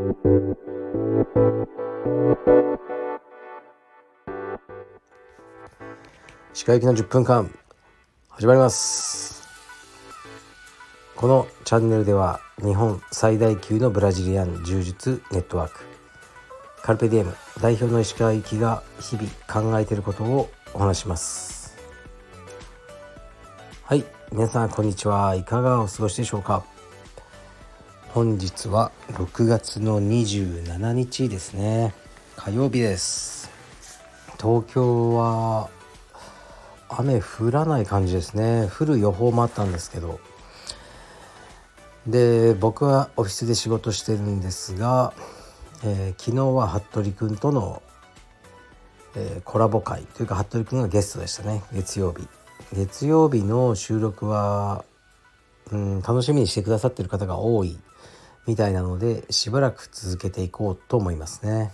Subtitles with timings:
[0.00, 0.06] 歯
[6.64, 7.54] 科行きの10分間
[8.30, 9.46] 始まります。
[11.16, 15.80] このチャンネルでは日本最大級のブラジリアン柔術ネットワーク
[16.82, 21.76] カルペディエム代表の石川行きが日々考えていることをお話します。
[23.84, 25.34] はい皆さんこんにちは。
[25.34, 26.64] いかがお過ごしでしょうか？
[28.12, 31.94] 本日は6月の27日ですね。
[32.34, 33.48] 火曜日です。
[34.36, 35.70] 東京は
[36.88, 38.68] 雨降らない感じですね。
[38.76, 40.18] 降る予報もあったんですけど。
[42.04, 45.12] で僕はオフィスで仕事してるんですが、
[45.84, 47.80] えー、昨日は服部君との、
[49.14, 51.62] えー、コラボ会というか服部君がゲストでしたね。
[51.72, 52.26] 月曜日。
[52.72, 54.84] 月曜日の収録は、
[55.70, 57.78] うん、楽しみにしてくださってる方が多い
[58.50, 61.70] みたいなのでしばらく続けていこうと思いますね。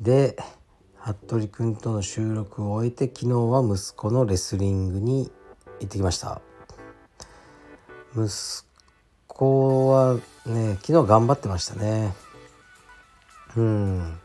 [0.00, 0.38] で
[0.98, 5.30] 服部君との収録を終えて昨日は息子のレスリングに
[5.80, 6.40] 行ってきました。
[8.16, 8.66] 息
[9.26, 10.14] 子は
[10.46, 12.14] ね昨日頑張ってましたね。
[13.54, 14.18] うん。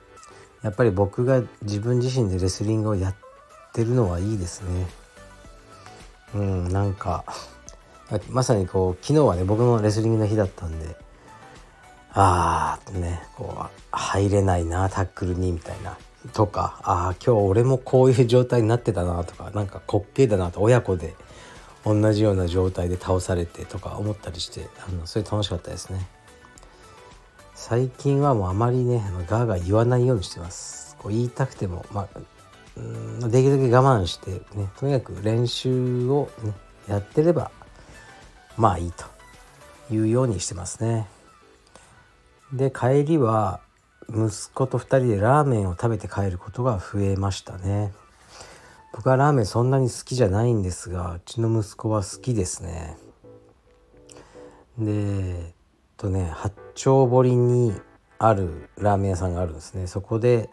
[0.64, 3.16] やっぱり僕が自分自身でレスリングをやっ
[3.74, 4.88] てるのはいいですね。
[6.34, 7.26] うんなんか
[8.30, 10.96] まさにこう昨日はね僕のレスリングの日だったんで
[12.12, 15.98] ああねこう入れないなタックルにみたいな。
[16.34, 21.16] とかああ今日俺もこういう状態になってたなとかなんか滑稽だなと親子で
[21.86, 26.06] 同じような状態で倒されてとか思ったりしてあのそれ楽しかったですね。
[27.54, 30.98] 最近はもうあまりねガーガー言わないようにしてます。
[31.00, 32.20] こう言いたくてもまあ
[33.28, 36.54] できるだけ我慢してねとにかく練習を、ね、
[36.88, 37.52] やってれば
[38.58, 39.06] まあいいと
[39.94, 41.08] いうようにしてますね。
[42.52, 43.60] で帰りは
[44.10, 47.94] 息子と2人でラーメンを食べて帰ることが増えましたね。
[48.94, 52.98] 僕はラーメンそんなに好きじゃないんですがうちの息子は好きですね。
[54.80, 55.54] でえっ
[55.98, 57.74] とね八丁堀に
[58.18, 59.88] あるラーメン屋さんがあるんですね。
[59.88, 60.50] そこで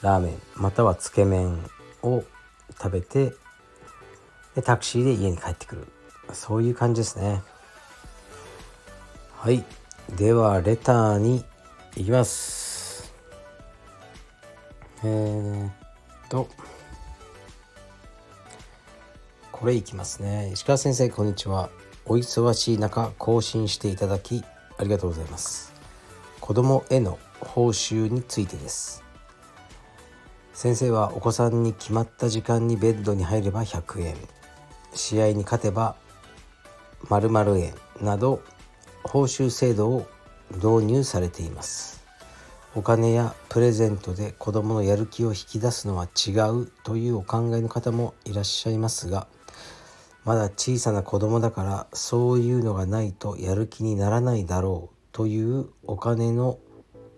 [0.00, 1.58] ラーメンまたはつけ麺
[2.02, 2.24] を
[2.78, 3.32] 食べて
[4.54, 5.88] でタクシーで家に帰ってくる。
[6.32, 7.42] そういう感じですね。
[9.36, 9.64] はい。
[10.16, 11.44] ではレターに
[11.96, 13.12] いきます。
[15.04, 15.72] えー、っ
[16.28, 16.48] と。
[19.50, 20.50] これいきますね。
[20.52, 21.70] 石川先生こんにちは。
[22.04, 24.42] お忙しい中更新していただき
[24.76, 25.72] ありがとうございます。
[26.40, 29.04] 子供への報酬についてです。
[30.52, 34.16] 先生はお子さんに決まった時間にベッドに入れば100円
[34.94, 35.96] 試合に勝てば
[37.08, 38.42] 〇〇円など
[39.02, 40.06] 報酬制度を
[40.54, 42.02] 導入されています。
[42.74, 46.30] お金やプレゼントで子どものやる気を引き出すのは違
[46.62, 49.26] うというお考えの方もいらっしゃいますが
[50.24, 56.60] まだ小さな子供だからそういうのがないとやる気にならないだろうというお金の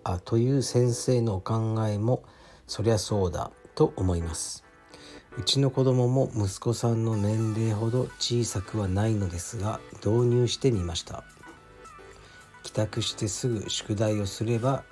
[0.02, 2.24] あという先生のお考えも
[2.66, 4.63] そりゃそうだと思います。
[5.36, 11.24] うちの子供も息子さんの年齢ほど小さくはないのですが導入してみました。
[12.62, 14.84] 帰宅してすぐ宿題をすれば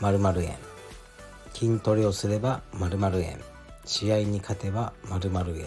[0.00, 0.56] 〇〇円。
[1.52, 3.40] 筋トレをすれば〇〇円。
[3.84, 5.66] 試合に勝てば〇〇円。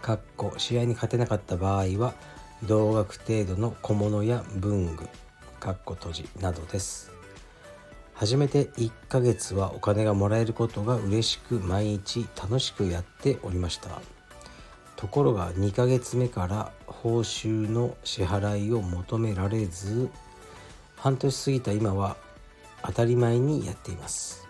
[0.00, 2.14] かっこ試合に勝てなかった場合は
[2.62, 5.06] 同額程度の小物や文具
[5.60, 7.12] かっこ閉じなどです。
[8.20, 13.88] 初めて1ヶ月はお金がもらえることが嬉しく毎日楽しくやっておりました。
[14.96, 20.10] ところが2ヶ月目から報酬の支払いを求められず
[20.96, 22.18] 半年過ぎた今は
[22.84, 24.46] 当たり前にやっています。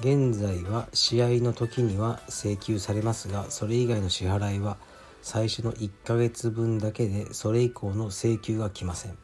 [0.00, 4.78] 現在は試合の時には請求されますがそれ以外の支払いは
[5.22, 9.23] 最初の1ヶ月分だけでそれ以降の請求が来ません。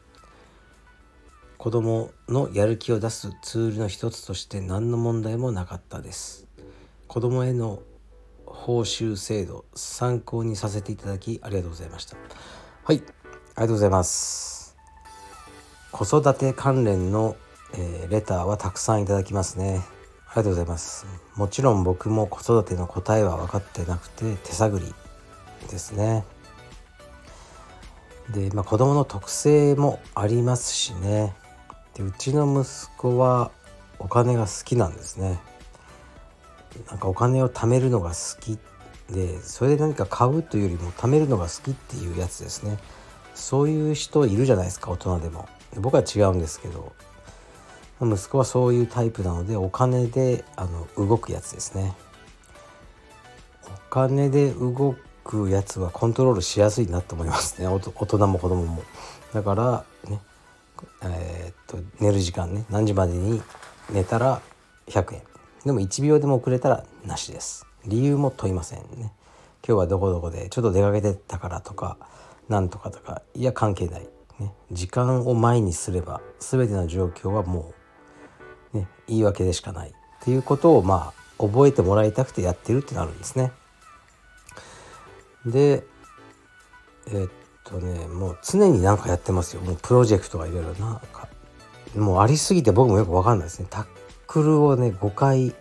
[1.61, 6.47] 子供のやる気を出すツールの一つとして何の問題もなかったです。
[7.07, 7.83] 子供への
[8.47, 12.17] 報酬制度参考にさせていただきありがとうございました。
[12.83, 13.03] はいあり
[13.57, 14.75] がとうございます。
[15.91, 17.35] 子育て関連の、
[17.75, 19.83] えー、レターはたくさんいただきますね。
[20.29, 21.05] ありがとうございます。
[21.35, 24.95] もちろん僕も子育ての答えは分かってなくて手探り
[25.69, 26.25] ですね。
[28.31, 31.35] で、まあ、子供の特性もありますしね。
[31.95, 33.51] でうちの息子は
[33.99, 35.39] お金が好きなんですね。
[36.89, 38.57] なんかお金を貯めるのが好き
[39.13, 42.77] でそれで何か買うというよりも貯めるのが好きっていうやつですね。
[43.35, 45.47] そういう人いるじゃないですか大人でも。
[45.77, 46.93] 僕は違うんですけど。
[48.03, 51.93] 息子はそういうタイプなのでお金であの動くやつですね。
[53.67, 57.67] お金で動くやつはコントロールしやすいなと思いますね。
[57.67, 58.83] 大人も子供も。
[59.33, 60.19] だからね
[61.03, 62.65] えー、っと寝る時間ね。
[62.69, 63.41] 何時までに
[63.91, 64.41] 寝たら
[64.87, 65.21] 100円。
[65.65, 67.65] でも1秒でも遅れたらなしです。
[67.85, 69.13] 理由も問いませんね。
[69.65, 71.97] 今日はどこどこでちょっと出かけてたからとか
[72.49, 73.21] なんとかとか。
[73.35, 74.07] いや関係ない、
[74.39, 77.73] ね、時間を前にすれば全ての状況はも
[78.73, 79.89] う、ね、言い訳でしかない。
[79.89, 79.93] っ
[80.23, 83.51] ていうことをまあ覚えてもらいたくてやってるってなるんですね。
[85.45, 85.83] で
[87.07, 89.61] えっとねもう常に何かやってますよ。
[89.61, 91.27] もうプロジェクトがいろいろなんか
[91.95, 93.67] もうありすぎて僕もよく分かんないですね。
[93.69, 93.85] タッ
[94.27, 95.53] クルをね5回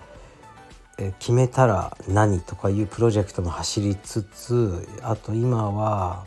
[0.98, 6.24] え決めたら何とかいうプロジェクトも走りつつあと今は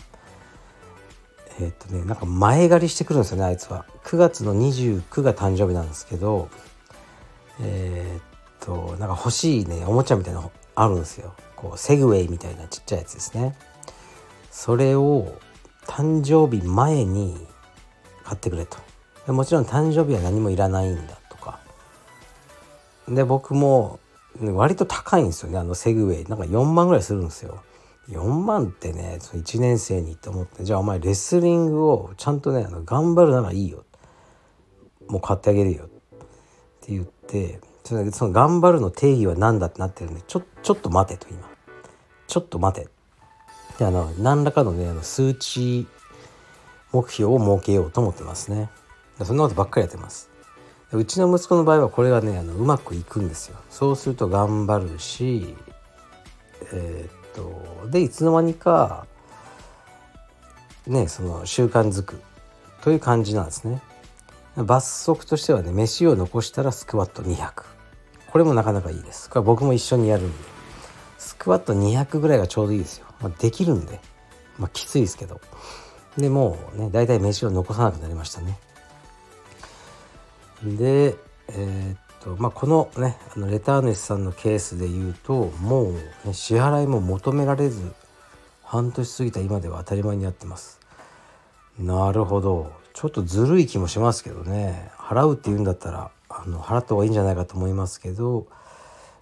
[1.59, 3.85] えっ、とねなんか前借りしてくるんですよねあいつは。
[4.03, 6.49] 9月の29が誕生日なんですけど
[7.61, 11.35] えっ、となんか欲しいねおもちゃみたいなのあるんですよ。
[11.55, 13.55] こうセグウェイみたいなちっちゃいやつですね。
[14.49, 15.33] それを
[15.87, 17.37] 誕生日前に
[18.23, 18.77] 買ってくれと。
[19.31, 21.59] もちろん誕生日は何もいらないんだとか。
[23.07, 23.99] で僕も
[24.41, 25.59] 割と高いんですよね。
[25.59, 26.29] あのセグウェイ。
[26.29, 27.63] なんか4万ぐらいするんですよ。
[28.09, 33.85] 4万ってねその1年生にと思ってじゃあお前レスリングをちゃんとねあの頑張るならいいよ。
[35.07, 35.85] もう買ってあげるよ。
[35.85, 35.87] っ
[36.81, 41.49] て言ってその頑張るの定義は何だってなってるんでちょちょっと待てと今。
[42.27, 42.87] ちょっと待て。
[43.77, 45.87] であの何らかのねあの数値
[46.91, 48.69] 目標を設けようと思ってますね。
[49.23, 50.29] そんなことばっかりやってます。
[50.91, 53.57] うちの息子の場合はこれがねあのうまくいくんですよ。
[53.69, 55.55] そうすると頑張るし
[56.71, 57.31] えー、っ
[57.81, 59.07] とでいつの間にか
[60.85, 62.21] ねその習慣づく
[62.81, 63.81] という感じなんですね。
[64.55, 67.63] 罰則としてはね飯を残したらスクワット200
[68.31, 69.29] これもなかなかいいです。
[69.31, 70.53] これ僕も一緒にやるんで。
[71.23, 73.99] スクワット200ぐらいがちょうどいいですよ、まあ、できるんで
[74.59, 75.41] まあきついですけど。
[76.17, 78.59] でもうね大体飯を残さなくなりましたね。
[80.63, 81.15] で
[81.49, 85.93] えー、っとまあこのねあのレター主さんのケースで言うともう、
[86.25, 87.93] ね、支払いも求められず
[88.61, 90.79] 半年過ぎた今では当たり前にやってます。
[91.79, 92.71] なるほど。
[92.93, 94.91] ちょっとずるい気もしますけどね。
[94.99, 98.45] 払うって言うんだったらあの払った方がいいんじゃないかと思いますけど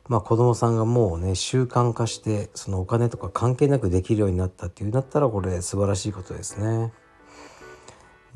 [0.08, 6.92] まあ子供さんがもうね習慣化してそのお金とか関係なくできるようになったっていうんだったらこれ素晴らしいことですね。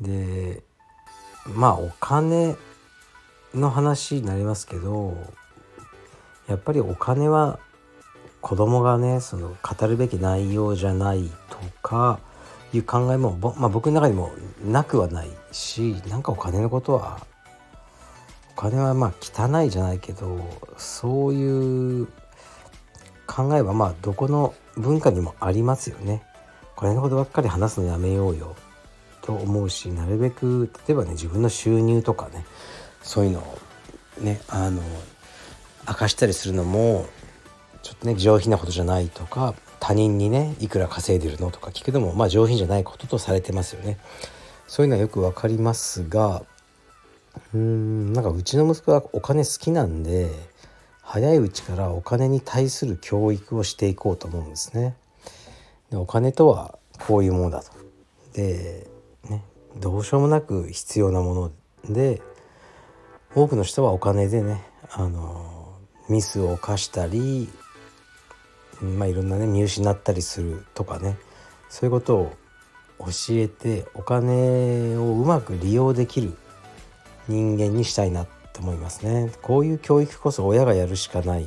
[0.00, 0.62] で
[1.54, 2.56] まあお金
[3.54, 5.16] の話になりますけど
[6.46, 7.58] やっぱりお金は
[8.40, 12.20] 子供がねその語るべき内容じゃないとか
[12.72, 14.30] いう考えも、まあ、僕の中にも
[14.64, 17.20] なくはないしなんかお金のことは
[18.56, 20.40] 金はまあ汚いじゃないけど
[20.76, 22.06] そういう
[23.26, 26.22] 考えはまあどこの文化にもありますよね。
[26.74, 28.54] これのことばっかり話すのやめようよ
[29.22, 32.44] と思うしなるべく例えばね自分の収入とかね
[33.02, 33.58] そういうのを
[34.20, 34.82] ねあの
[35.88, 37.06] 明かしたりするのも
[37.82, 43.98] ちょっとね上品なことじゃないとか他人にねいくら稼いでるのとか聞くのもまあ上品じゃないこととされてますよね。
[44.66, 46.42] そういうのはよく分かりますが
[47.54, 50.30] うんなんかうちの息子はお金好きなんで
[51.02, 54.96] 早いうちからお金に対する教育をしていこうと思うんですね。
[55.90, 57.70] でお金とはこういうものだと。
[58.32, 58.86] で、
[59.28, 59.42] ね、
[59.76, 61.52] どうしようもなく必要なもの
[61.88, 62.20] で
[63.34, 65.74] 多くの人はお金でねあの
[66.08, 67.48] ミスを犯したり
[68.80, 71.16] まあいろんなね見失ったりするとかね
[71.68, 72.32] そういうことを
[72.98, 76.36] 教えてお金をうまく利用できる
[77.28, 79.30] 人間にしたいなと思いますね。
[79.42, 81.46] こういう教育こそ親がやるしかない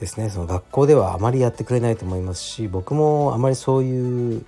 [0.00, 0.30] ですね。
[0.30, 4.44] その学校ではあまりやってくれないと思いますし僕もあまりそういう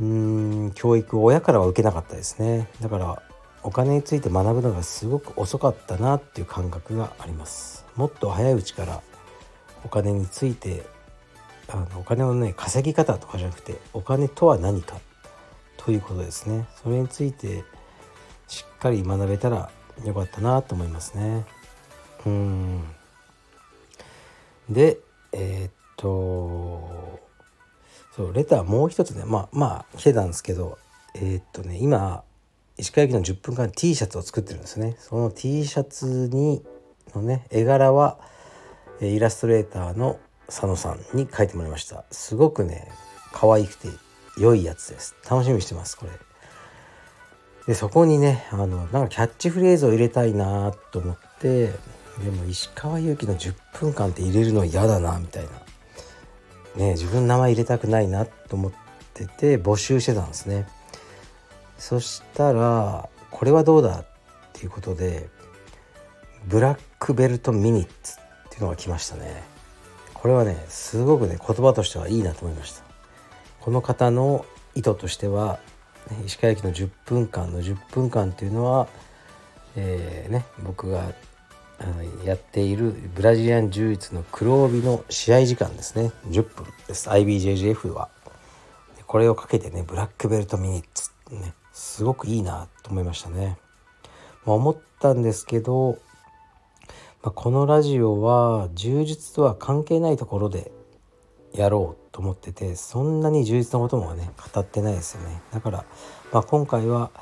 [0.00, 2.68] うん教育を親からは受けなかったですね。
[2.80, 3.22] だから
[3.62, 7.84] お金について学ぶのがすごく遅かったなっていう感覚があります。
[7.96, 9.02] もっと早いうちから
[9.84, 10.86] お金について
[11.68, 14.98] あのお金のね稼ぎ方とかじゃなくてお金とは何か
[15.76, 16.66] ということですね。
[16.82, 17.64] それについて
[18.48, 19.70] しっかり学べたら
[20.04, 21.44] よかったなと思いますね。
[22.26, 22.82] うん。
[24.68, 24.98] で
[25.32, 27.20] えー、っと
[28.16, 30.78] そうレターもう一つねまあまあ来てたんですけど
[31.14, 32.22] えー、っとね今
[32.76, 34.96] 石川駅の10分間 T シャツを作ってるんですね。
[34.98, 36.62] その T シャツに
[37.14, 38.18] のね絵柄は
[39.00, 42.04] イラストレーターの佐野さんに描いてもらいました。
[42.10, 42.90] すごくね
[43.32, 43.88] 可愛くて
[44.38, 45.16] 良いやつです。
[45.28, 46.27] 楽しみにしてますこれ。
[47.68, 51.66] でそこにねあのなんかキャッチフレーズを入れたいなと思って
[52.24, 55.50] でも石川祐希の10分間って入れるの嫌だなみたいな。
[56.76, 58.72] ね自分の名前入れたくないなと思っ
[59.12, 60.66] てて募集してたんですね。
[61.76, 64.06] そしたらこれはどうだっ
[64.54, 65.28] ていうことで
[66.46, 69.42] ブラックベルトミニッツっていうのが来ましたね。
[70.14, 72.82] これはねすごくね言葉としてはいいなと思いました。
[73.60, 75.58] この方の意図としては
[76.26, 78.88] 石川駅の10分間の10分間っていうのは、
[79.76, 81.12] えー、ね、僕が
[82.24, 86.12] やっているブラジリアン柔術の黒帯の試合時間ですね。
[86.28, 87.08] 10分です。
[87.10, 88.08] IBJJF は。
[89.06, 91.10] これをかけてねブラックベルトミニッツ。
[91.30, 93.56] ねすごくいいなと思いましたね、
[94.44, 95.98] まあ、思ったんですけど、
[97.22, 100.72] まあ、このラジオは柔術とは関係ないところで
[101.54, 105.40] やろうと思っててそんなに充実なこともね語ってないですよね。
[105.52, 105.84] だから、
[106.32, 107.12] まあ、今回は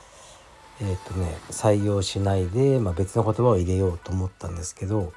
[0.80, 5.12] えっ、とね採用しないで、まあ、別の言葉を入れようと思ったんですけど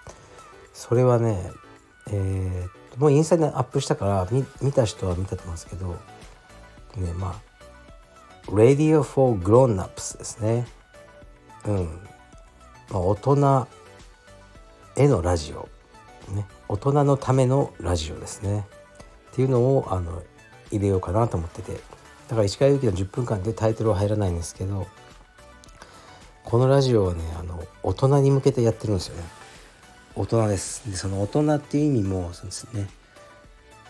[0.73, 1.51] それはね
[2.11, 4.27] えー、もうインスタにアップしたから
[4.61, 5.87] 見た人は見たと思うんですけど
[6.97, 7.41] ねま
[8.47, 10.67] あ Radio for Grown-ups ですね。
[11.65, 11.85] うん、
[12.89, 13.67] まあ、大人
[14.97, 15.69] へのラジオ。
[16.33, 16.45] ね。
[16.67, 18.65] 大人のためのラジオですね。
[19.39, 20.21] っていうのをあの
[20.69, 21.71] 入れようかなと思ってて。
[22.27, 24.85] だから石川祐希の10分間でタイトルは入らないんですけど
[26.43, 29.23] このラジオはねあの大人に向けてやってるんですよね。
[30.15, 30.91] 大人です。
[30.91, 32.89] でその大人っていう意味もそうですね。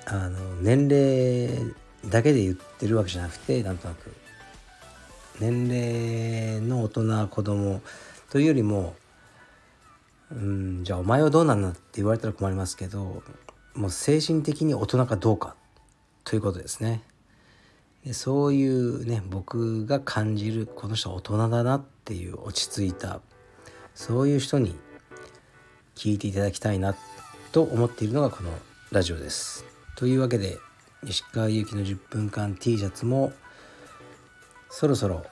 [0.06, 1.74] あの年齢
[2.06, 4.14] だけで言ってるわけじゃなくてなんとなく。
[5.40, 7.82] 年齢の大人子供
[8.30, 8.94] というよりも
[10.32, 13.24] うんじゃあお前はどうなんだって言われたら困りますけど
[13.76, 15.56] もう精神的に大人かどうか
[16.24, 17.02] ということですね。
[18.06, 23.20] でそういうね僕が感じるこの人大人だなっていう落ち着いた
[23.94, 24.76] そういう人に
[25.96, 26.96] 聞いていただきたいな
[27.52, 28.52] と思っているのがこの
[28.92, 29.66] ラジオです。
[29.96, 30.58] というわけで
[31.04, 33.34] 石川祐希の10分間 T シャツも
[34.70, 35.26] そろそろ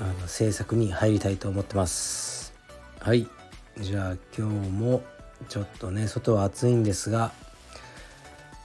[0.00, 2.54] あの制作に入りたいと思ってます。
[3.00, 3.28] はい
[3.78, 5.02] じゃあ今日も
[5.48, 7.32] ちょっとね外は暑いんですが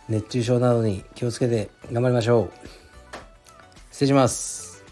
[0.10, 2.52] 熱中症などに気をつけて頑張りましょう。
[3.92, 4.84] 失礼します。